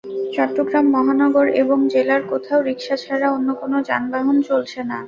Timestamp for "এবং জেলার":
1.61-2.21